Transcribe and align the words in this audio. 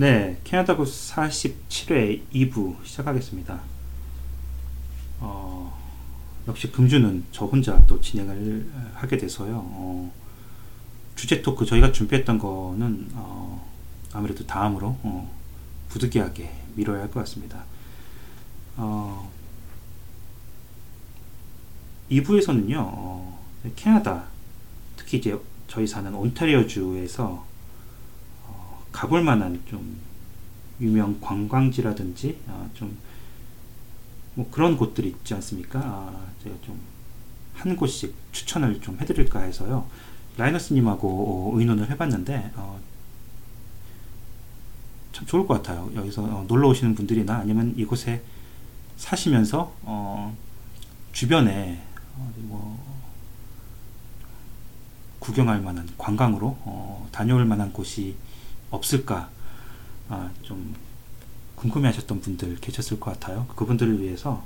네, 0.00 0.40
캐나다구 0.44 0.84
47회 0.84 2.22
2부 2.32 2.82
시작하겠습니다. 2.86 3.60
어, 5.18 5.78
역시 6.48 6.72
금주는 6.72 7.24
저 7.32 7.44
혼자 7.44 7.84
또 7.86 8.00
진행을 8.00 8.72
하게 8.94 9.18
돼서요. 9.18 9.56
어, 9.62 10.10
주제 11.16 11.42
토크 11.42 11.66
저희가 11.66 11.92
준비했던 11.92 12.38
거는 12.38 13.10
어, 13.12 13.70
아무래도 14.14 14.46
다음으로 14.46 14.96
어, 15.02 15.30
부득이하게 15.90 16.50
미뤄야 16.76 17.02
할 17.02 17.10
것 17.10 17.20
같습니다. 17.20 17.62
어, 18.78 19.30
2부에서는요, 22.10 22.74
어, 22.78 23.38
캐나다, 23.76 24.24
특히 24.96 25.18
이제 25.18 25.38
저희 25.68 25.86
사는 25.86 26.14
온타리오주에서 26.14 27.26
어, 27.26 27.49
가볼 28.92 29.22
만한 29.22 29.60
좀 29.66 29.98
유명 30.80 31.20
관광지라든지 31.20 32.38
어, 32.46 32.70
좀뭐 32.74 34.50
그런 34.50 34.76
곳들이 34.76 35.08
있지 35.08 35.34
않습니까? 35.34 35.78
아, 35.80 36.26
제가 36.42 36.56
좀 36.62 36.90
한 37.60 37.76
곳씩 37.76 38.14
추천을 38.32 38.80
좀 38.80 38.98
해드릴까 39.00 39.40
해서요. 39.40 39.86
라이너스님하고 40.38 41.52
어, 41.54 41.58
의논을 41.58 41.90
해봤는데 41.90 42.52
어, 42.56 42.80
참 45.12 45.26
좋을 45.26 45.46
것 45.46 45.54
같아요. 45.54 45.90
여기서 45.94 46.22
어, 46.22 46.44
놀러 46.48 46.68
오시는 46.68 46.94
분들이나 46.94 47.36
아니면 47.36 47.74
이곳에 47.76 48.22
사시면서 48.96 49.74
어, 49.82 50.34
주변에 51.12 51.82
어, 52.16 52.32
뭐 52.38 52.90
구경할 55.18 55.60
만한 55.60 55.86
관광으로 55.98 56.56
어, 56.62 57.08
다녀올 57.12 57.44
만한 57.44 57.74
곳이 57.74 58.16
없을까 58.70 59.30
아, 60.08 60.30
좀 60.42 60.74
궁금해하셨던 61.56 62.20
분들 62.20 62.56
계셨을 62.56 62.98
것 62.98 63.12
같아요. 63.12 63.46
그분들을 63.54 64.00
위해서 64.00 64.44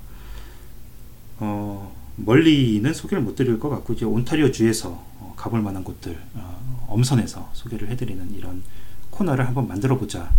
어, 1.39 1.95
멀리는 2.17 2.93
소개를 2.93 3.23
못 3.23 3.35
드릴 3.37 3.59
것 3.59 3.69
같고 3.69 3.95
이제 3.95 4.05
온타리오 4.05 4.51
주에서 4.51 4.91
어, 4.91 5.35
가볼 5.37 5.63
만한 5.63 5.85
곳들 5.85 6.21
어, 6.35 6.87
엄선해서 6.89 7.51
소개를 7.53 7.89
해드리는 7.91 8.35
이런 8.35 8.63
코너를 9.11 9.47
한번 9.47 9.69
만들어 9.69 9.97
보자 9.97 10.31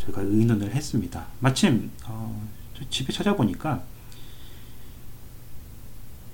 저희가 0.00 0.22
의논을 0.22 0.74
했습니다. 0.74 1.26
마침 1.40 1.90
어, 2.04 2.48
집에 2.88 3.12
찾아보니까 3.12 3.82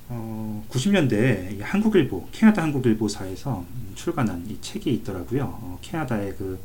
어, 0.09 0.65
90년대에 0.71 1.61
한국일보, 1.61 2.29
캐나다 2.31 2.63
한국일보사에서 2.63 3.65
출간한 3.95 4.45
이 4.49 4.61
책이 4.61 4.93
있더라고요. 4.95 5.45
어, 5.45 5.79
캐나다의 5.83 6.37
그 6.37 6.59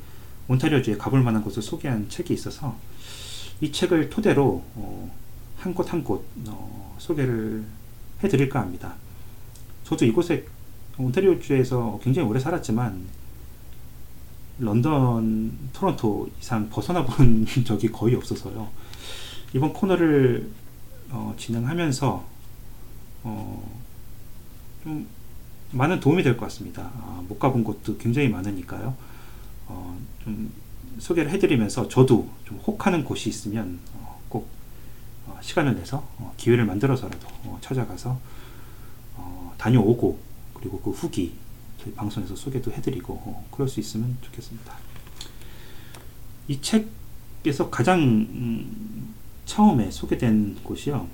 온타리오주에 0.47 0.97
가볼 0.97 1.23
만한 1.23 1.43
곳을 1.43 1.61
소개한 1.61 2.07
책이 2.09 2.33
있어서 2.33 2.77
이 3.61 3.71
책을 3.71 4.09
토대로 4.09 4.63
어, 4.75 5.11
한곳 5.57 5.91
한곳 5.91 6.25
어, 6.47 6.95
소개를 6.99 7.63
해드릴까 8.23 8.59
합니다. 8.59 8.95
저도 9.83 10.05
이곳에 10.05 10.45
온타리오주에서 10.97 11.99
굉장히 12.03 12.27
오래 12.27 12.39
살았지만 12.39 13.21
런던, 14.59 15.57
토론토 15.73 16.29
이상 16.39 16.69
벗어나 16.69 17.03
본 17.03 17.45
적이 17.65 17.91
거의 17.91 18.15
없어서요. 18.15 18.69
이번 19.53 19.73
코너를 19.73 20.47
어, 21.09 21.33
진행하면서 21.37 22.30
어, 23.23 23.81
좀 24.83 25.07
많은 25.71 25.99
도움이 25.99 26.23
될 26.23 26.35
것 26.37 26.45
같습니다. 26.47 26.91
아, 26.95 27.23
못 27.27 27.39
가본 27.39 27.63
곳도 27.63 27.97
굉장히 27.97 28.27
많으니까요. 28.29 28.95
어, 29.67 29.97
좀 30.23 30.51
소개를 30.99 31.31
해드리면서 31.31 31.87
저도 31.87 32.29
좀 32.45 32.57
혹하는 32.59 33.03
곳이 33.03 33.29
있으면 33.29 33.79
어, 33.93 34.19
꼭 34.27 34.47
어, 35.27 35.39
시간을 35.41 35.75
내서 35.75 36.05
어, 36.17 36.33
기회를 36.37 36.65
만들어서라도 36.65 37.27
어, 37.45 37.57
찾아가서 37.61 38.19
어, 39.15 39.53
다녀오고 39.57 40.19
그리고 40.55 40.81
그 40.81 40.91
후기 40.91 41.33
저희 41.81 41.93
방송에서 41.93 42.35
소개도 42.35 42.71
해드리고 42.71 43.45
그럴 43.51 43.67
수 43.67 43.79
있으면 43.79 44.17
좋겠습니다. 44.21 44.73
이 46.47 46.59
책에서 46.61 47.69
가장 47.69 47.99
음, 48.01 49.13
처음에 49.45 49.89
소개된 49.89 50.57
곳이요. 50.63 51.07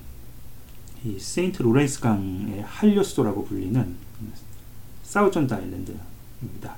이 1.03 1.19
세인트 1.19 1.61
로렌스 1.61 1.99
강의 2.01 2.61
한려수도라고 2.61 3.45
불리는 3.45 3.95
사우전드 5.03 5.53
아일랜드입니다. 5.53 6.75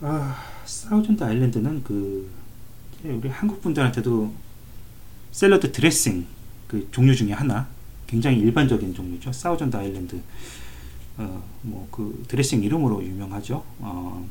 아, 0.00 0.36
사우전드 0.64 1.22
아일랜드는 1.22 1.82
그 1.84 2.28
우리 3.04 3.28
한국 3.28 3.62
분들한테도 3.62 4.32
샐러드 5.32 5.70
드레싱 5.72 6.26
그 6.66 6.88
종류 6.90 7.14
중에 7.14 7.32
하나 7.32 7.68
굉장히 8.06 8.38
일반적인 8.38 8.94
종류죠. 8.94 9.32
사우전드 9.32 9.76
아일랜드 9.76 10.20
어, 11.18 11.42
뭐 11.62 11.88
그 11.90 12.24
드레싱 12.28 12.62
이름으로 12.62 13.02
유명하죠. 13.04 13.64
어, 13.78 14.28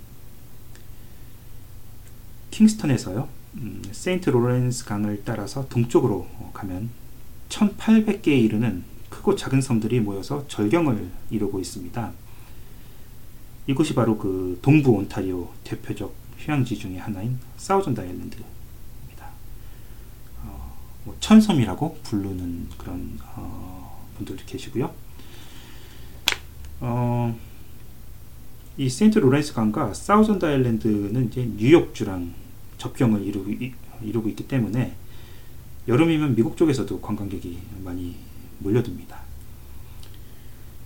킹스턴에서요. 2.51 3.27
음, 3.55 3.81
세인트 3.91 4.29
로렌스 4.29 4.85
강을 4.85 5.23
따라서 5.25 5.67
동쪽으로 5.67 6.27
가면 6.53 6.89
1800개에 7.55 8.43
이르는 8.43 8.83
크고 9.09 9.35
작은 9.35 9.61
섬들이 9.61 10.01
모여서 10.01 10.45
절경을 10.47 11.09
이루고 11.29 11.59
있습니다. 11.59 12.11
이곳이 13.67 13.95
바로 13.95 14.17
그 14.17 14.59
동부 14.61 14.91
온타리오 14.91 15.49
대표적 15.63 16.13
휴양지 16.37 16.77
중의 16.77 16.99
하나인 16.99 17.39
사우전드 17.57 18.01
아일랜드입니다. 18.01 18.45
어, 20.43 20.77
뭐 21.05 21.15
천섬이라고 21.19 21.99
부르는 22.03 22.69
그런 22.77 23.17
어, 23.35 24.05
분들도 24.17 24.43
계시고요. 24.45 24.93
어, 26.81 27.39
이 28.77 28.89
세인트 28.89 29.19
로렌스 29.19 29.53
강과 29.53 29.93
사우전드 29.93 30.45
아일랜드는 30.45 31.27
이제 31.27 31.49
뉴욕주랑 31.55 32.33
접경을 32.77 33.23
이루고, 33.23 33.51
이루고 34.03 34.29
있기 34.29 34.47
때문에 34.47 34.93
여름이면 35.87 36.35
미국 36.35 36.57
쪽에서도 36.57 36.99
관광객이 36.99 37.59
많이 37.83 38.15
몰려듭니다. 38.59 39.19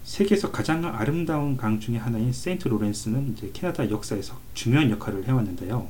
세계에서 0.03 0.51
가장 0.51 0.83
아름다운 0.85 1.55
강 1.55 1.79
중의 1.79 1.99
하나인 1.99 2.33
세인트 2.33 2.67
로렌스는 2.67 3.33
이제 3.33 3.51
캐나다 3.53 3.89
역사에서 3.89 4.37
중요한 4.53 4.89
역할을 4.89 5.27
해왔는데요. 5.27 5.87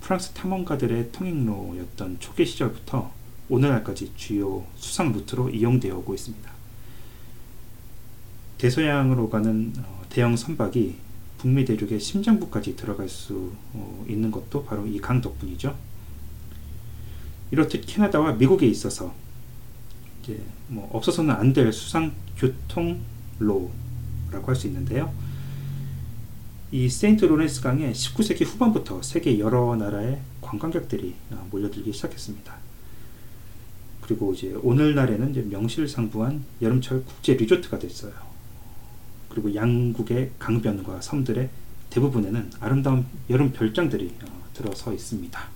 프랑스 0.00 0.30
탐험가들의 0.32 1.12
통행로였던 1.12 2.16
초기 2.18 2.46
시절부터 2.46 3.12
오늘날까지 3.48 4.12
주요 4.16 4.66
수상 4.76 5.12
루트로 5.12 5.50
이용되어 5.50 5.96
오고 5.98 6.14
있습니다. 6.14 6.50
대서양으로 8.58 9.28
가는 9.28 9.72
어, 9.78 10.02
대형 10.08 10.34
선박이 10.36 10.96
북미 11.38 11.64
대륙의 11.64 12.00
심장부까지 12.00 12.74
들어갈 12.74 13.08
수 13.08 13.52
어, 13.74 14.04
있는 14.08 14.30
것도 14.30 14.64
바로 14.64 14.86
이 14.86 14.98
강 14.98 15.20
덕분이죠. 15.20 15.76
이렇듯 17.50 17.84
캐나다와 17.86 18.32
미국에 18.32 18.66
있어서 18.66 19.14
이제 20.22 20.40
뭐 20.68 20.88
없어서는 20.92 21.34
안 21.34 21.52
될 21.52 21.72
수상 21.72 22.12
교통로라고 22.36 23.00
할 24.46 24.56
수 24.56 24.66
있는데요. 24.66 25.12
이 26.72 26.88
세인트 26.88 27.24
로렌스 27.24 27.62
강에 27.62 27.92
19세기 27.92 28.44
후반부터 28.44 29.02
세계 29.02 29.38
여러 29.38 29.76
나라의 29.76 30.20
관광객들이 30.40 31.14
어, 31.30 31.46
몰려들기 31.50 31.92
시작했습니다. 31.92 32.54
그리고 34.00 34.32
이제 34.34 34.52
오늘날에는 34.62 35.30
이제 35.30 35.42
명실상부한 35.42 36.44
여름철 36.62 37.04
국제 37.04 37.34
리조트가 37.34 37.78
됐어요. 37.78 38.12
그리고 39.28 39.54
양국의 39.54 40.32
강변과 40.38 41.00
섬들의 41.00 41.48
대부분에는 41.90 42.52
아름다운 42.60 43.06
여름 43.30 43.52
별장들이 43.52 44.14
어, 44.24 44.44
들어서 44.54 44.92
있습니다. 44.92 45.55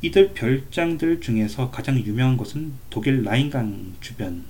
이들 0.00 0.32
별장들 0.32 1.20
중에서 1.20 1.72
가장 1.72 1.98
유명한 1.98 2.36
곳은 2.36 2.72
독일 2.88 3.24
라인강 3.24 3.94
주변 4.00 4.44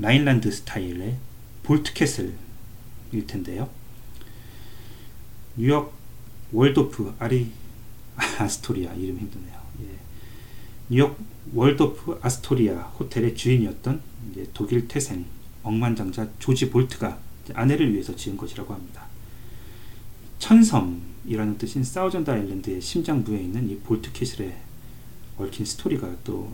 라인란드 0.00 0.50
스타일의 0.50 1.16
볼트캐슬일 1.62 2.34
텐데요. 3.28 3.70
뉴욕 5.56 5.92
월도프 6.52 7.14
아리 7.20 7.50
아스토리아 8.16 8.92
이름 8.94 9.18
힘드네요. 9.18 9.62
예. 9.82 9.86
뉴욕 10.88 11.16
월도프 11.54 12.18
아스토리아 12.20 12.74
호텔의 12.98 13.36
주인이었던 13.36 14.00
독일 14.52 14.88
태생 14.88 15.26
억만장자 15.62 16.28
조지 16.40 16.70
볼트가 16.70 17.20
아내를 17.54 17.92
위해서 17.92 18.16
지은 18.16 18.36
것이라고 18.36 18.74
합니다. 18.74 19.06
천섬이라는 20.40 21.58
뜻인 21.58 21.84
사우전드 21.84 22.30
아일랜드의 22.30 22.80
심장부에 22.80 23.40
있는 23.40 23.70
이 23.70 23.78
볼트 23.78 24.12
캐슬의 24.12 24.67
얽힌 25.38 25.64
스토리가 25.64 26.08
또 26.24 26.50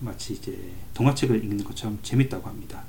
마치 0.00 0.34
이제 0.34 0.56
동화책을 0.94 1.42
읽는 1.44 1.64
것처럼 1.64 1.98
재밌다고 2.02 2.48
합니다. 2.48 2.84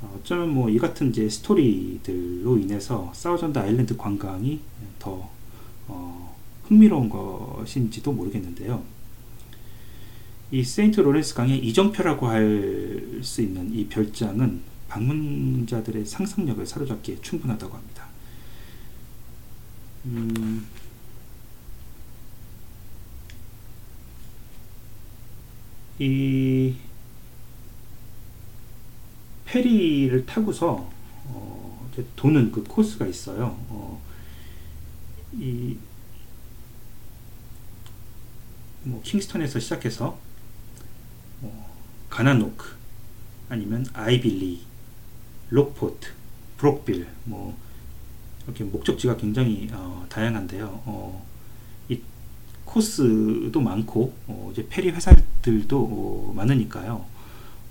어, 0.00 0.18
어쩌면 0.18 0.50
뭐 0.50 0.70
이 0.70 0.78
같은 0.78 1.10
이제 1.10 1.28
스토리들로 1.28 2.58
인해서 2.58 3.12
사우전드 3.14 3.58
아일랜드 3.58 3.96
관광이 3.96 4.60
더 4.98 5.28
어, 5.88 6.36
흥미로운 6.64 7.08
것인지도 7.08 8.12
모르겠는데요. 8.12 8.82
이 10.50 10.64
세인트 10.64 11.00
로렌스 11.00 11.34
강의 11.34 11.58
이정표라고 11.58 12.26
할 12.28 13.20
수 13.22 13.42
있는 13.42 13.74
이 13.74 13.86
별장은 13.86 14.60
방문자들의 14.88 16.06
상상력을 16.06 16.64
사로잡기에 16.66 17.18
충분하다고 17.20 17.76
합니다. 17.76 18.04
음, 20.06 20.66
이 25.98 26.74
페리를 29.46 30.26
타고서 30.26 30.90
어, 31.24 31.90
도는 32.16 32.52
그 32.52 32.62
코스가 32.62 33.06
있어요. 33.06 33.56
어, 33.68 34.00
이뭐 35.32 35.80
킹스턴에서 39.02 39.58
시작해서 39.58 40.18
뭐 41.40 41.76
가나노크 42.10 42.76
아니면 43.48 43.86
아이빌리, 43.92 44.60
록포트, 45.50 46.08
브록빌 46.58 47.08
뭐 47.24 47.58
이렇게 48.44 48.64
목적지가 48.64 49.16
굉장히 49.16 49.68
어, 49.72 50.06
다양한데요. 50.08 50.82
어, 50.84 51.26
이 51.26 51.37
코스도 52.68 53.60
많고 53.60 54.14
어, 54.26 54.50
이제 54.52 54.66
페리 54.68 54.90
회사들도 54.90 55.78
어, 55.78 56.32
많으니까요. 56.36 57.04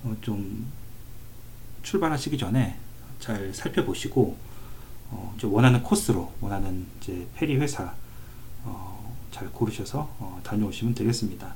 어, 0.03 0.17
좀 0.21 0.67
출발하시기 1.83 2.37
전에 2.37 2.77
잘 3.19 3.53
살펴보시고 3.53 4.37
어, 5.11 5.33
이제 5.37 5.47
원하는 5.47 5.83
코스로 5.83 6.33
원하는 6.41 6.85
이제 6.99 7.27
페리 7.35 7.57
회사 7.57 7.93
어, 8.63 9.15
잘 9.31 9.49
고르셔서 9.51 10.09
어, 10.19 10.41
다녀오시면 10.43 10.95
되겠습니다. 10.95 11.55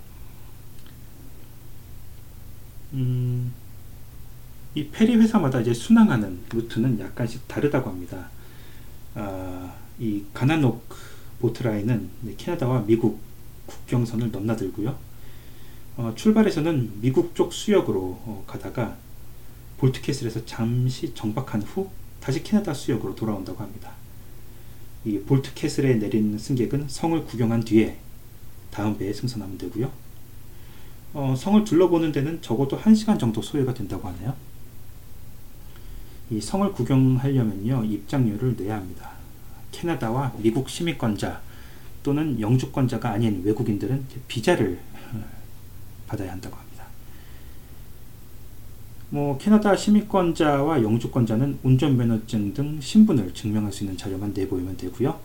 음, 2.94 3.54
이 4.76 4.88
페리 4.88 5.16
회사마다 5.16 5.62
이제 5.62 5.74
순항하는 5.74 6.42
루트는 6.52 7.00
약간씩 7.00 7.48
다르다고 7.48 7.90
합니다. 7.90 8.30
아, 9.16 9.74
이 10.00 10.24
가나녹 10.34 10.88
보트라인은 11.40 12.10
캐나다와 12.38 12.84
미국 12.86 13.31
국경선을 13.71 14.31
넘나들고요. 14.31 14.97
어, 15.97 16.13
출발에서는 16.15 17.01
미국 17.01 17.35
쪽 17.35 17.53
수역으로 17.53 18.00
어, 18.00 18.44
가다가 18.47 18.97
볼트캐슬에서 19.77 20.45
잠시 20.45 21.13
정박한 21.13 21.62
후 21.63 21.89
다시 22.19 22.44
캐나다 22.44 22.73
수역으로 22.73 23.15
돌아온다고 23.15 23.63
합니다. 23.63 23.91
이 25.03 25.19
볼트캐슬에 25.19 25.95
내린 25.95 26.38
승객은 26.38 26.88
성을 26.88 27.25
구경한 27.25 27.62
뒤에 27.62 27.97
다음 28.69 28.97
배에 28.97 29.12
승선하면 29.12 29.57
되고요. 29.57 29.91
어, 31.13 31.35
성을 31.38 31.63
둘러보는 31.63 32.12
데는 32.12 32.41
적어도 32.41 32.79
1시간 32.79 33.19
정도 33.19 33.41
소요가 33.41 33.73
된다고 33.73 34.07
하네요. 34.09 34.35
이 36.29 36.39
성을 36.39 36.71
구경하려면요 36.71 37.83
입장료를 37.83 38.56
내야 38.57 38.77
합니다. 38.77 39.12
캐나다와 39.71 40.33
미국 40.38 40.69
시민권자 40.69 41.41
또는 42.03 42.39
영주권자가 42.39 43.09
아닌 43.12 43.42
외국인들은 43.44 44.06
비자를 44.27 44.80
받아야 46.07 46.31
한다고 46.31 46.56
합니다. 46.56 46.86
뭐 49.09 49.38
캐나다 49.38 49.75
시민권자와 49.75 50.83
영주권자는 50.83 51.59
운전면허증 51.63 52.53
등 52.53 52.80
신분을 52.81 53.33
증명할 53.33 53.71
수 53.71 53.83
있는 53.83 53.98
자료만 53.98 54.33
내보이면 54.33 54.77
되고요. 54.77 55.19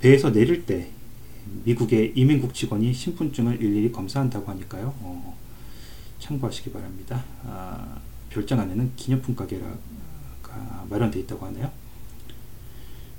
배에서 0.00 0.32
내릴 0.32 0.66
때 0.66 0.90
미국의 1.64 2.12
이민국 2.14 2.54
직원이 2.54 2.92
신분증을 2.92 3.62
일일이 3.62 3.90
검사한다고 3.92 4.50
하니까요. 4.50 4.94
어, 5.00 5.36
참고하시기 6.18 6.70
바랍니다. 6.70 7.24
아, 7.44 7.98
별장 8.30 8.60
안에는 8.60 8.92
기념품 8.96 9.34
가게가 9.34 9.66
마련되어 10.88 11.22
있다고 11.22 11.46
하네요. 11.46 11.70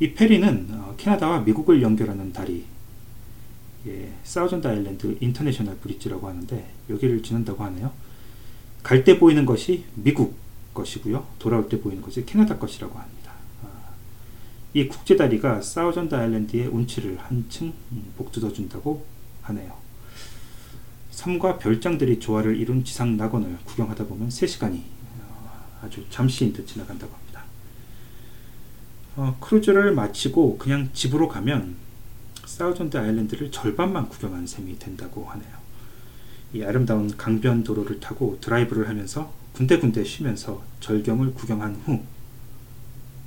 이 0.04 0.14
페리는 0.14 0.68
어, 0.72 0.96
캐나다와 0.98 1.40
미국을 1.40 1.82
연결하는 1.82 2.34
다리, 2.34 2.66
예, 3.88 4.12
사우전드 4.26 4.68
아일랜드 4.68 5.16
인터내셔널 5.22 5.78
브릿지라고 5.78 6.28
하는데 6.28 6.70
여기를 6.90 7.24
지난다고 7.24 7.64
하네요. 7.64 7.90
갈 8.84 9.06
때 9.06 9.18
보이는 9.18 9.46
것이 9.46 9.86
미국 9.96 10.36
것이고요. 10.74 11.26
돌아올 11.40 11.70
때 11.70 11.80
보이는 11.80 12.02
것이 12.02 12.26
캐나다 12.26 12.60
것이라고 12.60 13.00
합니다. 13.00 13.32
아, 13.64 13.68
이 14.74 14.90
국제다리가 14.90 15.62
사우전드 15.62 16.14
아일랜드의 16.14 16.68
운치를 16.68 17.18
한층 17.20 17.72
음, 17.94 18.12
북돋워 18.18 18.51
준다고 18.52 19.06
하네요. 19.44 19.74
섬과 21.12 21.60
별장들이 21.60 22.20
조화를 22.20 22.58
이룬 22.58 22.84
지상 22.84 23.16
낙원을 23.16 23.58
구경하다 23.64 24.08
보면 24.08 24.28
3시간이 24.28 24.82
어, 25.22 25.66
아주 25.82 26.04
잠시인 26.10 26.52
듯 26.52 26.68
지나간다고 26.68 27.14
합니다. 27.14 27.23
어, 29.15 29.38
크루즈를 29.39 29.94
마치고 29.94 30.57
그냥 30.57 30.89
집으로 30.94 31.27
가면 31.27 31.75
사우전드 32.45 32.98
아일랜드를 32.98 33.51
절반만 33.51 34.10
구경한 34.10 34.48
셈이 34.48 34.80
된다고 34.80 35.25
하네요. 35.25 35.51
이 36.54 36.63
아름다운 36.63 37.15
강변 37.15 37.63
도로를 37.63 38.00
타고 38.00 38.39
드라이브를 38.42 38.89
하면서 38.89 39.31
군데군데 39.54 40.04
쉬면서 40.04 40.63
절경을 40.80 41.33
구경한 41.36 41.75
후 41.86 42.04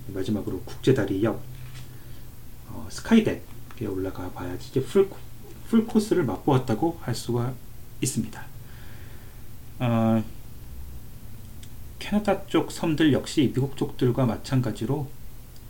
마지막으로 0.09 0.61
국제다리 0.63 1.23
옆 1.23 1.41
어, 2.69 2.89
스카이덱에 2.91 3.87
올라가 3.89 4.31
봐야지 4.31 4.69
이제 4.71 4.83
풀, 4.83 5.09
풀 5.69 5.87
코스를 5.87 6.25
맛보았다고 6.25 6.99
할 7.03 7.15
수가 7.15 7.55
있습니다. 8.01 8.45
어, 9.79 10.25
캐나다 12.01 12.45
쪽 12.47 12.73
섬들 12.73 13.13
역시 13.13 13.53
미국 13.55 13.77
쪽들과 13.77 14.27
마찬가지로 14.27 15.09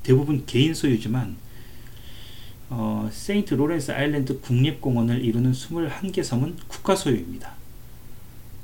대부분 0.06 0.46
개인 0.46 0.72
소유지만 0.72 1.34
어, 2.70 3.10
세인트 3.12 3.54
로렌스 3.54 3.90
아일랜드 3.90 4.40
국립공원을 4.40 5.24
이루는 5.24 5.50
21개 5.50 6.22
섬은 6.22 6.58
국가 6.68 6.94
소유입니다. 6.94 7.52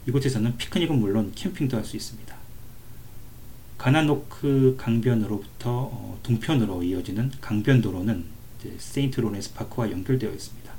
이곳에서는 0.06 0.56
피크닉은 0.56 1.00
물론 1.00 1.32
캠핑도 1.34 1.76
할 1.76 1.84
수 1.84 1.96
있습니다. 1.96 2.32
가나노크 3.76 4.76
강변으로부터 4.78 5.90
어, 5.92 6.20
동편으로 6.22 6.84
이어지는 6.84 7.32
강변도로는 7.40 8.24
세인트 8.78 9.20
로렌스 9.20 9.54
파크와 9.54 9.90
연결되어 9.90 10.30
있습니다. 10.30 10.72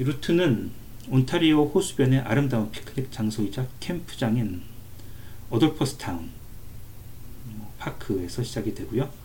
이 0.00 0.02
루트는 0.02 0.72
온타리오 1.08 1.66
호수변의 1.66 2.18
아름다운 2.22 2.72
피크닉 2.72 3.12
장소이자 3.12 3.68
캠프장인 3.78 4.62
어돌퍼스타운 5.50 6.30
뭐, 7.44 7.72
파크에서 7.78 8.42
시작이 8.42 8.74
되고요. 8.74 9.19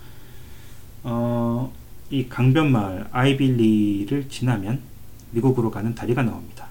어, 1.08 1.72
이 2.10 2.28
강변마을 2.28 3.08
아이빌리를 3.12 4.28
지나면 4.28 4.82
미국으로 5.32 5.70
가는 5.70 5.94
다리가 5.94 6.24
나옵니다. 6.24 6.68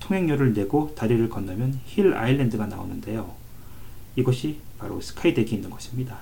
통행료를 0.00 0.54
내고 0.54 0.94
다리를 0.94 1.28
건너면 1.28 1.78
힐 1.84 2.14
아일랜드가 2.14 2.66
나오는데요. 2.66 3.34
이것이 4.16 4.60
바로 4.78 4.98
스카이덱이 5.00 5.50
있는 5.52 5.68
곳입니다. 5.68 6.20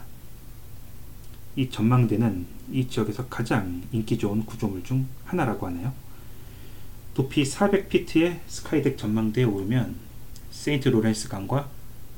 이 1.55 1.71
전망대는 1.71 2.47
이 2.73 2.89
지역에서 2.89 3.27
가장 3.27 3.83
인기 3.93 4.19
좋은 4.19 4.45
구조물 4.45 4.83
중 4.83 5.07
하나라고 5.25 5.69
하네요. 5.69 5.93
높이 7.15 7.45
400피트의 7.45 8.41
스카이덱 8.49 8.99
전망대에 8.99 9.45
오르면 9.45 9.95
세인트 10.51 10.89
로렌스 10.89 11.29
강과 11.29 11.69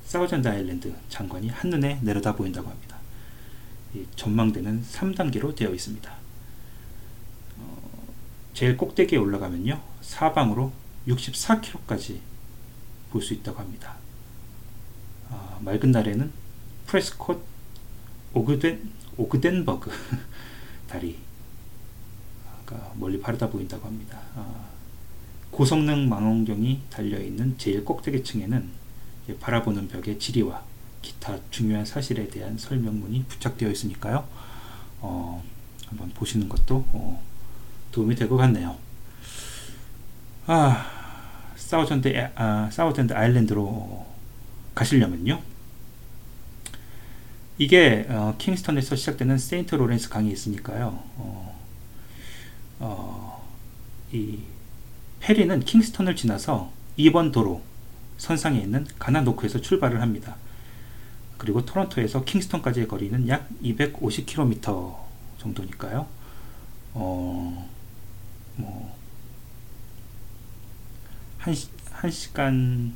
사우전드 0.06 0.48
아일랜드 0.48 0.94
장관이 1.10 1.48
한눈에 1.48 1.98
내려다 2.02 2.34
보인다고 2.34 2.70
합니다. 2.70 2.93
전망대는 4.16 4.84
3단계로 4.84 5.54
되어 5.56 5.72
있습니다. 5.72 6.12
어, 7.58 7.92
제일 8.52 8.76
꼭대기에 8.76 9.18
올라가면요. 9.18 9.80
사방으로 10.02 10.72
64km까지 11.08 12.18
볼 13.10 13.22
수 13.22 13.32
있다고 13.34 13.60
합니다. 13.60 13.94
어, 15.30 15.60
맑은 15.64 15.92
날에는 15.92 16.32
프레스콧 16.86 17.44
오그덴, 18.32 18.90
오그덴버그 19.16 19.90
다리 20.88 21.18
가 22.66 22.92
멀리 22.96 23.20
바르다 23.20 23.48
보인다고 23.50 23.86
합니다. 23.86 24.20
어, 24.34 24.68
고성능 25.50 26.08
망원경이 26.08 26.82
달려있는 26.90 27.56
제일 27.58 27.84
꼭대기층에는 27.84 28.68
바라보는 29.40 29.88
벽의 29.88 30.18
지리와 30.18 30.64
기타 31.04 31.38
중요한 31.50 31.84
사실에 31.84 32.26
대한 32.28 32.56
설명문이 32.56 33.24
부착되어 33.28 33.70
있으니까요. 33.70 34.26
어, 35.00 35.44
한번 35.86 36.08
보시는 36.10 36.48
것도 36.48 36.84
어, 36.92 37.22
도움이 37.92 38.14
될 38.14 38.26
것 38.28 38.38
같네요. 38.38 38.76
아, 40.46 40.86
사우전드, 41.56 42.08
아, 42.34 42.70
사우전드 42.72 43.12
아일랜드로 43.12 44.06
가시려면요. 44.74 45.42
이게 47.58 48.06
어, 48.08 48.34
킹스턴에서 48.38 48.96
시작되는 48.96 49.36
세인트 49.36 49.74
로렌스 49.74 50.08
강이 50.08 50.30
있으니까요. 50.32 50.86
어, 51.16 51.60
어, 52.80 53.46
이 54.10 54.38
페리는 55.20 55.60
킹스턴을 55.60 56.16
지나서 56.16 56.72
2번 56.98 57.30
도로 57.30 57.62
선상에 58.16 58.58
있는 58.58 58.86
가나노크에서 58.98 59.60
출발을 59.60 60.00
합니다. 60.00 60.36
그리고 61.38 61.64
토론토에서 61.64 62.24
킹스턴까지의 62.24 62.88
거리는 62.88 63.28
약 63.28 63.48
250km 63.62 64.96
정도니까요. 65.38 66.06
어, 66.94 67.70
뭐, 68.56 68.96
한, 71.38 71.54
한 71.90 72.10
시간, 72.10 72.94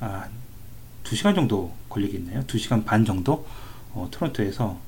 아, 0.00 0.28
두 1.04 1.14
시간 1.14 1.34
정도 1.34 1.72
걸리겠네요. 1.88 2.44
두 2.46 2.58
시간 2.58 2.84
반 2.84 3.04
정도, 3.04 3.46
어, 3.92 4.08
토론토에서, 4.10 4.78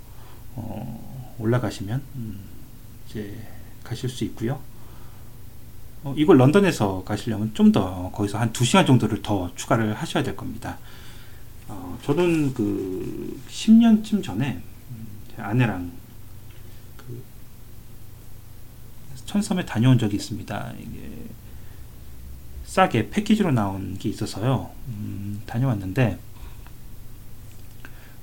어, 0.57 1.35
올라가시면, 1.39 2.03
음, 2.17 2.41
이제, 3.07 3.47
가실 3.85 4.09
수 4.09 4.25
있고요 4.25 4.61
어, 6.03 6.15
이걸 6.17 6.39
런던에서 6.39 7.05
가시려면 7.05 7.53
좀 7.55 7.73
더, 7.73 8.11
거기서 8.13 8.39
한두 8.39 8.65
시간 8.65 8.87
정도를 8.87 9.21
더 9.21 9.53
추가를 9.55 9.95
하셔야 9.95 10.23
될 10.23 10.35
겁니다. 10.37 10.79
어, 11.71 11.99
저는 12.03 12.53
그 12.53 13.41
10년쯤 13.49 14.23
전에 14.23 14.61
음, 14.91 15.07
제 15.35 15.41
아내랑 15.41 15.91
그 16.97 17.23
천섬에 19.27 19.65
다녀온 19.65 19.99
적이 19.99 20.17
있습니다. 20.17 20.73
이게 20.81 21.11
싸게 22.65 23.11
패키지로 23.11 23.53
나온 23.53 23.97
게 23.99 24.09
있어서요. 24.09 24.71
음, 24.89 25.41
다녀왔는데 25.47 26.19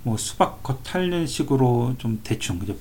뭐 0.04 0.18
수박 0.18 0.62
겉 0.64 0.84
탈는 0.84 1.26
식으로 1.28 1.96
좀 1.98 2.20
대충 2.24 2.60
그죠 2.60 2.76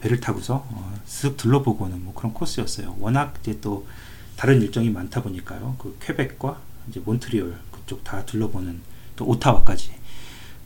배를 0.00 0.20
타고서 0.20 0.66
어, 0.68 1.00
쓱 1.06 1.36
둘러보고 1.36 1.88
는 1.88 2.02
뭐 2.02 2.14
그런 2.14 2.32
코스였어요. 2.32 2.96
워낙 2.98 3.34
이제 3.42 3.60
또 3.60 3.86
다른 4.36 4.60
일정이 4.62 4.90
많다 4.90 5.22
보니까요. 5.22 5.76
그 5.78 5.96
퀘벡과 6.00 6.60
이제 6.88 7.00
몬트리올 7.00 7.56
그쪽 7.70 8.02
다 8.02 8.24
둘러보는 8.24 8.80
또 9.22 9.28
오타와까지 9.28 9.92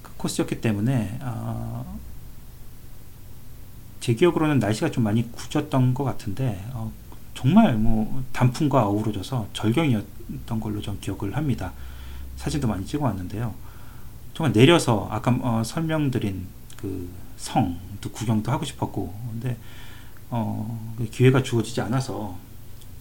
그 0.03 0.13
코스였기 0.17 0.61
때문에 0.63 1.19
어, 1.21 1.99
제 4.01 4.15
기억으로는 4.15 4.59
날씨가 4.59 4.91
좀 4.91 5.05
많이 5.05 5.31
굳었던 5.31 5.93
것 5.93 6.05
같은데 6.05 6.65
어, 6.73 6.91
정말 7.35 7.77
뭐 7.77 8.25
단풍과 8.33 8.87
어우러져서 8.87 9.49
절경이었던 9.53 10.61
걸로 10.61 10.81
좀 10.81 10.99
기억을 11.01 11.37
합니다. 11.37 11.73
사진도 12.37 12.67
많이 12.67 12.87
찍어왔는데요. 12.87 13.55
정말 14.33 14.53
내려서 14.53 15.07
아까 15.11 15.37
어, 15.43 15.63
설명드린 15.63 16.47
그 16.79 17.11
성도 17.37 18.11
구경도 18.11 18.51
하고 18.51 18.65
싶었고 18.65 19.15
근데 19.33 19.57
어, 20.31 20.95
그 20.97 21.09
기회가 21.11 21.43
주어지지 21.43 21.83
않아서 21.83 22.37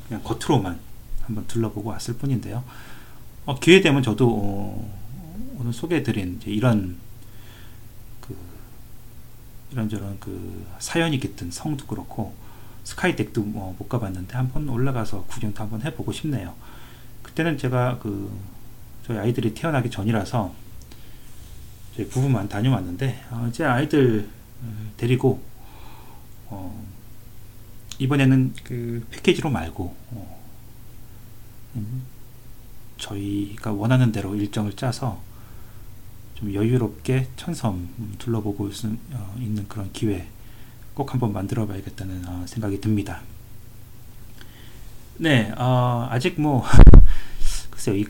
그냥 0.07 0.21
겉으로만 0.24 0.79
한번 1.24 1.47
둘러보고 1.47 1.89
왔을 1.89 2.15
뿐인데요. 2.17 2.63
어, 3.45 3.59
기회 3.59 3.81
되면 3.81 4.03
저도 4.03 4.27
어, 4.27 5.04
오늘 5.65 5.74
소개해드린 5.74 6.39
이런 6.45 6.95
그 8.22 8.38
이런저런 9.72 10.19
그 10.19 10.63
사연이 10.77 11.19
깃든 11.19 11.50
성도 11.50 11.88
그렇고 11.88 12.36
스카이덱도 12.84 13.41
뭐 13.41 13.75
못 13.79 13.89
가봤는데 13.89 14.36
한번 14.36 14.69
올라가서 14.69 15.24
구경도 15.24 15.63
한번 15.63 15.81
해보고 15.81 16.12
싶네요. 16.12 16.53
그때는 17.24 17.57
제가 17.57 17.98
그 17.98 18.31
저희 19.07 19.17
아이들이 19.17 19.55
태어나기 19.55 19.89
전이라서 19.89 20.53
저희 21.95 22.07
부부만 22.10 22.48
다녀왔는데 22.48 23.25
어, 23.31 23.50
제 23.51 23.65
아이들 23.65 24.29
데리고 24.98 25.41
어, 26.45 26.86
이번에는 27.98 28.53
그 28.63 29.03
패키지로 29.10 29.50
말고 29.50 29.95
어, 30.12 30.41
음, 31.77 32.03
저희가 32.98 33.72
원하는 33.72 34.12
대로 34.12 34.36
일정을 34.36 34.75
짜서 34.75 35.34
좀 36.36 36.54
여유롭게 36.54 37.27
천섬 37.38 38.15
둘러보고 38.20 38.70
어, 39.13 39.36
있는 39.39 39.68
그런 39.68 39.92
기회 39.94 40.27
꼭 40.94 41.12
한번 41.13 41.34
만들어 41.34 41.65
봐야겠다는 41.68 42.27
어, 42.27 42.46
생각이 42.48 42.80
듭니다. 42.80 43.22
네, 45.18 45.54
어, 45.58 46.08
아직 46.10 46.39
뭐, 46.39 46.65
글쎄요, 47.72 47.96
이 47.96 48.06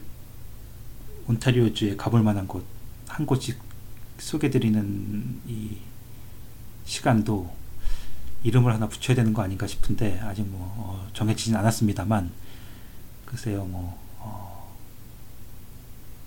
온타리오주에 1.27 1.95
가볼 1.97 2.23
만한 2.23 2.47
곳, 2.47 2.65
한 3.07 3.27
곳씩 3.27 3.59
소개드리는 4.17 5.41
이 5.47 5.77
시간도 6.85 7.53
이름을 8.43 8.73
하나 8.73 8.87
붙여야 8.87 9.15
되는 9.15 9.33
거 9.33 9.43
아닌가 9.43 9.67
싶은데, 9.67 10.19
아직 10.21 10.43
뭐, 10.47 10.61
어, 10.77 11.07
정해지진 11.13 11.55
않았습니다만, 11.55 12.31
글쎄요, 13.25 13.65
뭐, 13.65 13.99
어, 14.19 14.64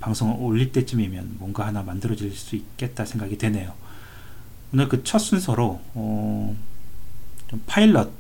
방송을 0.01 0.37
올릴 0.39 0.73
때쯤이면 0.73 1.37
뭔가 1.39 1.67
하나 1.67 1.83
만들어질 1.83 2.33
수 2.33 2.57
있겠다 2.57 3.05
생각이 3.05 3.39
되네요. 3.39 3.73
오늘 4.73 4.89
그 4.89 5.03
첫 5.03 5.19
순서로 5.19 5.81
어, 5.95 6.57
좀 7.49 7.63
파일럿 7.67 8.11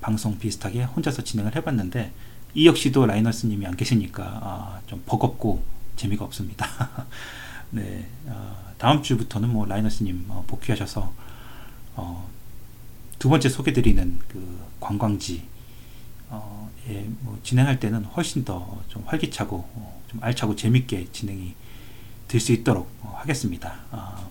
방송 0.00 0.38
비슷하게 0.38 0.84
혼자서 0.84 1.22
진행을 1.22 1.56
해봤는데 1.56 2.12
이 2.54 2.66
역시도 2.66 3.06
라이너스님이 3.06 3.66
안 3.66 3.76
계시니까 3.76 4.22
아, 4.24 4.80
좀 4.86 5.02
버겁고 5.06 5.62
재미가 5.96 6.24
없습니다. 6.24 7.06
네, 7.70 8.06
어, 8.26 8.56
다음 8.78 9.02
주부터는 9.02 9.48
뭐 9.48 9.66
라이너스님 9.66 10.26
어, 10.28 10.44
복귀하셔서 10.46 11.12
어, 11.96 12.28
두 13.18 13.28
번째 13.28 13.48
소개드리는 13.48 14.18
그 14.28 14.66
관광지 14.80 15.42
어, 16.28 16.70
예, 16.88 17.06
뭐 17.20 17.38
진행할 17.42 17.78
때는 17.80 18.04
훨씬 18.04 18.44
더 18.44 18.80
좀 18.88 19.02
활기차고 19.06 19.56
어, 19.74 20.02
좀 20.08 20.22
알차고 20.22 20.56
재밌게 20.56 21.08
진행이 21.12 21.54
될 22.28 22.40
수 22.40 22.52
있도록 22.52 22.90
어, 23.02 23.14
하겠습니다. 23.18 23.80
아, 23.92 24.26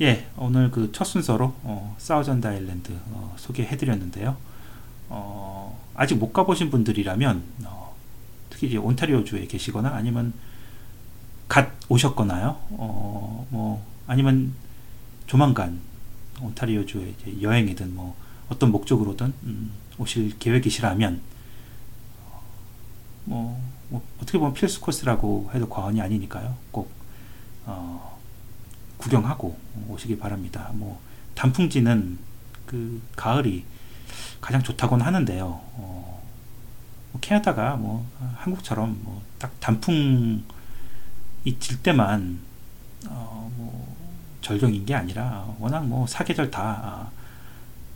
예, 0.00 0.28
오늘 0.36 0.70
그 0.70 0.92
첫 0.92 1.04
순서로 1.04 1.54
어, 1.62 1.96
사우전드 1.98 2.46
아일랜드 2.46 2.92
어, 3.10 3.34
소개해드렸는데요. 3.36 4.36
어, 5.08 5.78
아직 5.94 6.14
못 6.16 6.32
가보신 6.32 6.70
분들이라면 6.70 7.42
어, 7.64 7.96
특히 8.50 8.68
이제 8.68 8.76
온타리오 8.76 9.24
주에 9.24 9.46
계시거나 9.46 9.88
아니면 9.90 10.32
갓 11.48 11.70
오셨거나요. 11.88 12.58
어, 12.70 13.46
뭐 13.50 13.84
아니면 14.06 14.52
조만간 15.26 15.80
온타리오 16.40 16.86
주에 16.86 17.14
여행이든 17.40 17.94
뭐 17.94 18.14
어떤 18.48 18.70
목적으로든 18.70 19.32
음, 19.42 19.72
오실 19.98 20.38
계획이시라면 20.38 21.20
어, 22.26 22.42
뭐, 23.24 23.60
뭐, 23.88 24.02
어떻게 24.22 24.38
보면 24.38 24.54
필수 24.54 24.80
코스라고 24.80 25.50
해도 25.54 25.68
과언이 25.68 26.00
아니니까요. 26.00 26.56
꼭 26.70 26.90
어, 27.66 28.18
구경하고 28.96 29.58
오시기 29.88 30.18
바랍니다. 30.18 30.70
뭐 30.74 31.00
단풍지는 31.34 32.18
그 32.66 33.00
가을이 33.16 33.64
가장 34.40 34.62
좋다고는 34.62 35.04
하는데요. 35.04 35.46
어, 35.46 36.22
뭐 37.12 37.20
캐나다가 37.20 37.76
뭐 37.76 38.06
한국처럼 38.36 39.00
뭐 39.02 39.28
딱 39.38 39.58
단풍이 39.60 40.42
질 41.60 41.82
때만 41.82 42.40
어, 43.08 43.50
뭐 43.56 43.96
절경인 44.40 44.84
게 44.84 44.94
아니라 44.94 45.46
워낙 45.58 45.86
뭐 45.86 46.06
사계절 46.06 46.50
다 46.50 46.80
아, 46.82 47.10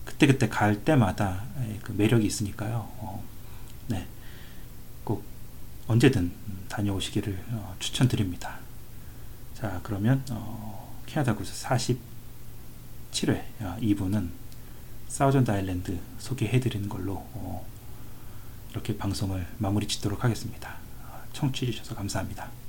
그때 0.05 0.27
그때 0.27 0.49
갈 0.49 0.85
때마다 0.85 1.45
그 1.83 1.93
매력이 1.93 2.27
있으니까요. 2.27 2.89
어, 2.99 3.25
네, 3.89 4.07
꼭 5.05 5.25
언제든 5.87 6.33
다녀오시기를 6.69 7.45
어, 7.51 7.77
추천드립니다. 7.79 8.59
자 9.55 9.81
그러면 9.83 10.25
어, 10.31 10.97
캐나다 11.07 11.35
구스 11.35 11.67
47회 11.67 13.43
2부는 13.61 14.31
사우전드 15.09 15.51
아일랜드 15.51 15.99
소개해드리는 16.19 16.89
걸로 16.89 17.15
어, 17.15 17.67
이렇게 18.71 18.97
방송을 18.97 19.47
마무리 19.59 19.87
짓도록 19.87 20.25
하겠습니다. 20.25 20.77
청취해 21.33 21.71
주셔서 21.71 21.95
감사합니다. 21.95 22.62